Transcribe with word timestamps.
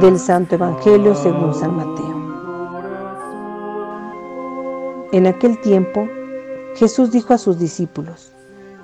Del 0.00 0.16
Santo 0.20 0.54
Evangelio 0.54 1.12
según 1.16 1.52
San 1.52 1.74
Mateo. 1.74 2.14
En 5.10 5.26
aquel 5.26 5.60
tiempo, 5.60 6.06
Jesús 6.76 7.10
dijo 7.10 7.34
a 7.34 7.38
sus 7.38 7.58
discípulos, 7.58 8.32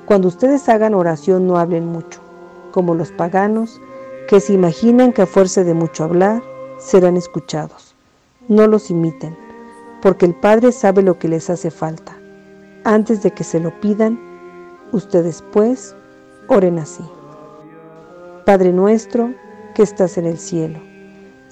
Cuando 0.07 0.27
ustedes 0.27 0.69
hagan 0.69 0.93
oración 0.93 1.47
no 1.47 1.57
hablen 1.57 1.87
mucho, 1.87 2.19
como 2.73 2.97
los 2.97 3.13
paganos, 3.13 3.81
que 4.27 4.41
se 4.41 4.55
imaginan 4.55 5.13
que 5.13 5.23
a 5.23 5.27
fuerza 5.27 5.63
de 5.63 5.75
mucho 5.75 6.03
hablar 6.03 6.43
serán 6.79 7.17
escuchados. 7.17 7.95
No 8.49 8.67
los 8.67 8.91
imiten, 8.91 9.37
porque 10.03 10.27
el 10.27 10.35
Padre 10.35 10.73
sabe 10.73 11.03
lo 11.03 11.21
que 11.21 11.29
les 11.29 11.49
hace 11.49 11.71
falta. 11.71 12.17
Antes 12.83 13.23
de 13.23 13.31
que 13.31 13.45
se 13.45 13.61
lo 13.61 13.71
pidan, 13.81 14.19
ustedes 14.91 15.45
pues 15.53 15.95
oren 16.49 16.81
así. 16.81 17.05
Padre 18.45 18.73
nuestro 18.73 19.33
que 19.77 19.83
estás 19.85 20.19
en 20.19 20.27
el 20.27 20.39
cielo, 20.39 20.81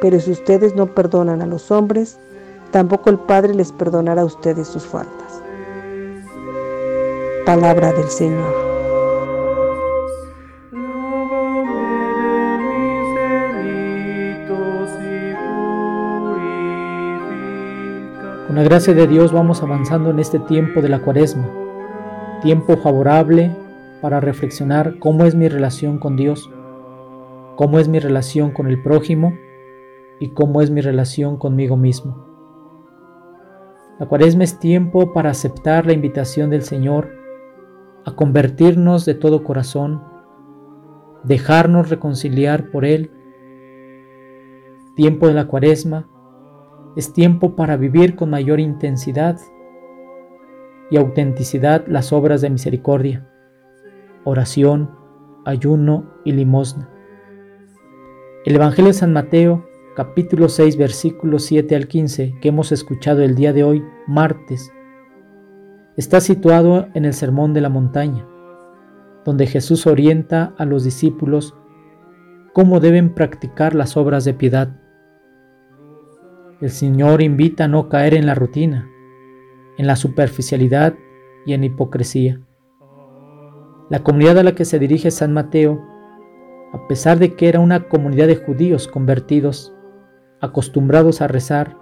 Pero 0.00 0.20
si 0.20 0.30
ustedes 0.30 0.74
no 0.76 0.86
perdonan 0.94 1.42
a 1.42 1.46
los 1.46 1.70
hombres, 1.70 2.18
tampoco 2.70 3.10
el 3.10 3.18
Padre 3.18 3.54
les 3.54 3.72
perdonará 3.72 4.22
a 4.22 4.26
ustedes 4.26 4.68
sus 4.68 4.86
faltas. 4.86 5.42
Palabra 7.44 7.92
del 7.92 8.08
Señor. 8.08 8.68
Con 18.46 18.56
la 18.56 18.62
gracia 18.62 18.94
de 18.94 19.06
Dios 19.06 19.32
vamos 19.32 19.62
avanzando 19.62 20.10
en 20.10 20.20
este 20.20 20.38
tiempo 20.38 20.80
de 20.80 20.88
la 20.88 21.00
cuaresma, 21.00 21.48
tiempo 22.42 22.76
favorable 22.76 23.54
para 24.00 24.20
reflexionar 24.20 24.98
cómo 25.00 25.24
es 25.24 25.34
mi 25.34 25.48
relación 25.48 25.98
con 25.98 26.16
Dios, 26.16 26.48
cómo 27.56 27.78
es 27.80 27.88
mi 27.88 27.98
relación 27.98 28.52
con 28.52 28.68
el 28.68 28.80
prójimo 28.80 29.34
y 30.20 30.30
cómo 30.30 30.62
es 30.62 30.70
mi 30.70 30.80
relación 30.80 31.36
conmigo 31.36 31.76
mismo. 31.76 32.26
La 33.98 34.06
cuaresma 34.06 34.44
es 34.44 34.58
tiempo 34.58 35.12
para 35.12 35.30
aceptar 35.30 35.86
la 35.86 35.92
invitación 35.92 36.50
del 36.50 36.62
Señor 36.62 37.10
a 38.04 38.14
convertirnos 38.14 39.04
de 39.04 39.14
todo 39.14 39.42
corazón, 39.44 40.02
dejarnos 41.24 41.90
reconciliar 41.90 42.70
por 42.70 42.84
Él. 42.84 43.10
Tiempo 44.94 45.26
de 45.26 45.34
la 45.34 45.46
cuaresma 45.46 46.08
es 46.96 47.12
tiempo 47.12 47.54
para 47.54 47.76
vivir 47.76 48.16
con 48.16 48.30
mayor 48.30 48.60
intensidad 48.60 49.38
y 50.90 50.96
autenticidad 50.96 51.84
las 51.86 52.12
obras 52.12 52.40
de 52.40 52.50
misericordia, 52.50 53.28
oración, 54.24 54.90
ayuno 55.44 56.04
y 56.24 56.32
limosna. 56.32 56.88
El 58.44 58.56
Evangelio 58.56 58.88
de 58.88 58.94
San 58.94 59.12
Mateo, 59.12 59.67
capítulo 59.98 60.48
6, 60.48 60.76
versículos 60.76 61.42
7 61.46 61.74
al 61.74 61.88
15, 61.88 62.36
que 62.40 62.50
hemos 62.50 62.70
escuchado 62.70 63.22
el 63.22 63.34
día 63.34 63.52
de 63.52 63.64
hoy, 63.64 63.84
martes, 64.06 64.72
está 65.96 66.20
situado 66.20 66.86
en 66.94 67.04
el 67.04 67.14
Sermón 67.14 67.52
de 67.52 67.62
la 67.62 67.68
Montaña, 67.68 68.24
donde 69.24 69.48
Jesús 69.48 69.88
orienta 69.88 70.54
a 70.56 70.64
los 70.66 70.84
discípulos 70.84 71.56
cómo 72.52 72.78
deben 72.78 73.12
practicar 73.12 73.74
las 73.74 73.96
obras 73.96 74.24
de 74.24 74.34
piedad 74.34 74.70
el 76.60 76.70
Señor 76.70 77.22
invita 77.22 77.64
a 77.64 77.68
no 77.68 77.88
caer 77.88 78.14
en 78.14 78.26
la 78.26 78.34
rutina, 78.34 78.88
en 79.76 79.86
la 79.86 79.94
superficialidad 79.94 80.94
y 81.46 81.54
en 81.54 81.62
hipocresía. 81.62 82.40
La 83.90 84.02
comunidad 84.02 84.38
a 84.38 84.42
la 84.42 84.56
que 84.56 84.64
se 84.64 84.80
dirige 84.80 85.12
San 85.12 85.32
Mateo, 85.32 85.80
a 86.72 86.88
pesar 86.88 87.20
de 87.20 87.34
que 87.34 87.48
era 87.48 87.60
una 87.60 87.88
comunidad 87.88 88.26
de 88.26 88.36
judíos 88.36 88.88
convertidos, 88.88 89.72
acostumbrados 90.40 91.20
a 91.20 91.28
rezar, 91.28 91.76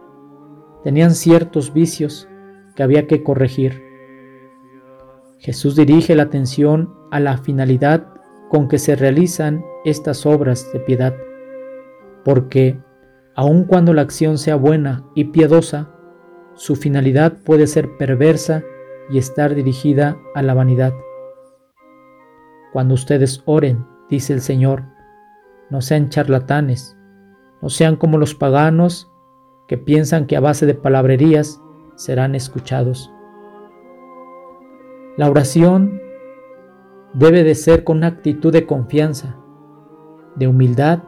tenían 0.82 1.12
ciertos 1.14 1.72
vicios 1.72 2.28
que 2.74 2.82
había 2.82 3.06
que 3.06 3.22
corregir. 3.22 3.82
Jesús 5.38 5.76
dirige 5.76 6.14
la 6.14 6.24
atención 6.24 6.94
a 7.10 7.20
la 7.20 7.38
finalidad 7.38 8.06
con 8.48 8.68
que 8.68 8.78
se 8.78 8.96
realizan 8.96 9.64
estas 9.84 10.26
obras 10.26 10.72
de 10.72 10.80
piedad, 10.80 11.14
porque 12.24 12.78
aun 13.34 13.64
cuando 13.64 13.92
la 13.92 14.02
acción 14.02 14.38
sea 14.38 14.56
buena 14.56 15.04
y 15.14 15.24
piadosa, 15.24 15.90
su 16.54 16.74
finalidad 16.74 17.34
puede 17.44 17.66
ser 17.66 17.96
perversa 17.98 18.62
y 19.10 19.18
estar 19.18 19.54
dirigida 19.54 20.16
a 20.34 20.42
la 20.42 20.54
vanidad. 20.54 20.92
Cuando 22.72 22.94
ustedes 22.94 23.42
oren, 23.44 23.86
dice 24.08 24.32
el 24.32 24.40
Señor, 24.40 24.84
no 25.70 25.80
sean 25.80 26.08
charlatanes, 26.08 26.96
no 27.62 27.68
sean 27.68 27.96
como 27.96 28.18
los 28.18 28.34
paganos 28.34 29.10
que 29.66 29.78
piensan 29.78 30.26
que 30.26 30.36
a 30.36 30.40
base 30.40 30.66
de 30.66 30.74
palabrerías 30.74 31.60
serán 31.96 32.34
escuchados. 32.34 33.10
La 35.16 35.30
oración 35.30 36.00
debe 37.14 37.42
de 37.42 37.54
ser 37.54 37.84
con 37.84 37.98
una 37.98 38.08
actitud 38.08 38.52
de 38.52 38.66
confianza, 38.66 39.36
de 40.36 40.46
humildad 40.46 41.02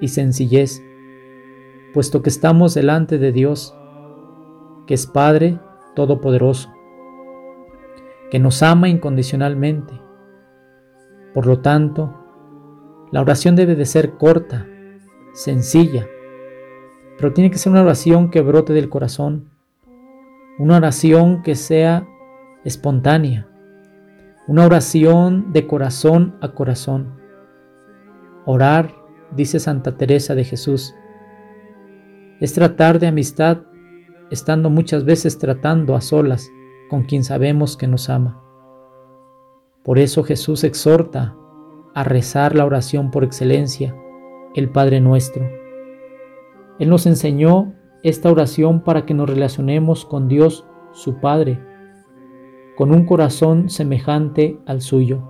y 0.00 0.08
sencillez 0.08 0.82
puesto 1.94 2.22
que 2.22 2.28
estamos 2.28 2.74
delante 2.74 3.18
de 3.18 3.30
Dios, 3.30 3.78
que 4.86 4.94
es 4.94 5.06
Padre 5.06 5.60
Todopoderoso, 5.94 6.74
que 8.32 8.40
nos 8.40 8.64
ama 8.64 8.88
incondicionalmente. 8.88 9.94
Por 11.32 11.46
lo 11.46 11.60
tanto, 11.60 12.12
la 13.12 13.20
oración 13.20 13.54
debe 13.54 13.76
de 13.76 13.86
ser 13.86 14.14
corta, 14.14 14.66
sencilla, 15.34 16.06
pero 17.18 17.34
tiene 17.34 17.50
que 17.50 17.58
ser 17.58 17.72
una 17.72 17.82
oración 17.82 18.30
que 18.30 18.40
brote 18.40 18.72
del 18.72 18.88
corazón, 18.88 19.50
una 20.58 20.76
oración 20.76 21.42
que 21.42 21.54
sea 21.56 22.08
espontánea, 22.64 23.46
una 24.46 24.64
oración 24.64 25.52
de 25.52 25.66
corazón 25.66 26.36
a 26.40 26.52
corazón. 26.52 27.20
Orar, 28.46 28.94
dice 29.34 29.58
Santa 29.58 29.96
Teresa 29.96 30.34
de 30.34 30.44
Jesús, 30.44 30.94
es 32.40 32.52
tratar 32.52 32.98
de 32.98 33.08
amistad 33.08 33.58
estando 34.30 34.70
muchas 34.70 35.04
veces 35.04 35.38
tratando 35.38 35.94
a 35.94 36.00
solas 36.00 36.50
con 36.88 37.04
quien 37.04 37.24
sabemos 37.24 37.76
que 37.76 37.88
nos 37.88 38.08
ama. 38.08 38.40
Por 39.82 39.98
eso 39.98 40.22
Jesús 40.22 40.64
exhorta 40.64 41.34
a 41.94 42.04
rezar 42.04 42.54
la 42.54 42.64
oración 42.64 43.10
por 43.10 43.24
excelencia, 43.24 43.94
el 44.54 44.70
Padre 44.70 45.00
nuestro. 45.00 45.48
Él 46.78 46.88
nos 46.88 47.06
enseñó 47.06 47.74
esta 48.02 48.30
oración 48.30 48.82
para 48.82 49.06
que 49.06 49.14
nos 49.14 49.28
relacionemos 49.28 50.04
con 50.04 50.28
Dios, 50.28 50.66
su 50.92 51.20
Padre, 51.20 51.60
con 52.76 52.92
un 52.92 53.06
corazón 53.06 53.70
semejante 53.70 54.58
al 54.66 54.80
suyo. 54.80 55.22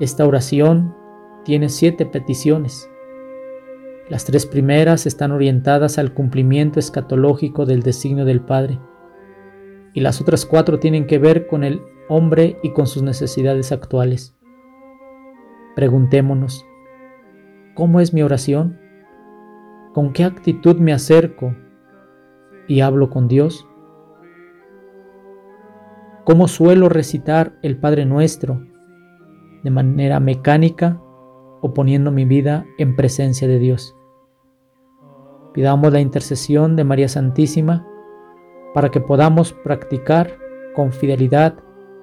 Esta 0.00 0.26
oración 0.26 0.94
tiene 1.44 1.68
siete 1.68 2.06
peticiones. 2.06 2.90
Las 4.08 4.24
tres 4.24 4.46
primeras 4.46 5.06
están 5.06 5.32
orientadas 5.32 5.98
al 5.98 6.12
cumplimiento 6.12 6.80
escatológico 6.80 7.66
del 7.66 7.82
designio 7.82 8.24
del 8.24 8.40
Padre, 8.40 8.78
y 9.94 10.00
las 10.00 10.20
otras 10.20 10.44
cuatro 10.46 10.78
tienen 10.78 11.06
que 11.06 11.18
ver 11.18 11.46
con 11.46 11.64
el 11.64 11.82
hombre 12.08 12.58
y 12.62 12.72
con 12.72 12.86
sus 12.86 13.02
necesidades 13.02 13.72
actuales. 13.72 14.34
Preguntémonos, 15.76 16.66
¿cómo 17.74 18.00
es 18.00 18.12
mi 18.12 18.22
oración? 18.22 18.78
¿Con 19.94 20.12
qué 20.12 20.24
actitud 20.24 20.76
me 20.76 20.92
acerco 20.92 21.54
y 22.68 22.80
hablo 22.80 23.10
con 23.10 23.28
Dios? 23.28 23.66
¿Cómo 26.24 26.48
suelo 26.48 26.88
recitar 26.88 27.58
el 27.62 27.78
Padre 27.78 28.04
Nuestro? 28.04 28.62
¿De 29.64 29.70
manera 29.70 30.20
mecánica 30.20 31.00
o 31.60 31.72
poniendo 31.74 32.10
mi 32.10 32.24
vida 32.24 32.66
en 32.78 32.96
presencia 32.96 33.48
de 33.48 33.58
Dios? 33.58 33.96
Pidamos 35.54 35.92
la 35.92 36.00
intercesión 36.00 36.76
de 36.76 36.84
María 36.84 37.08
Santísima 37.08 37.86
para 38.74 38.90
que 38.90 39.00
podamos 39.00 39.52
practicar 39.52 40.38
con 40.74 40.92
fidelidad, 40.92 41.54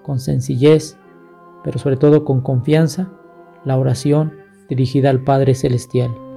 con 0.04 0.20
sencillez, 0.20 0.98
pero 1.64 1.80
sobre 1.80 1.98
todo 1.98 2.24
con 2.26 2.42
confianza, 2.42 3.12
la 3.66 3.78
oración 3.78 4.39
dirigida 4.70 5.10
al 5.10 5.22
Padre 5.22 5.56
Celestial. 5.56 6.29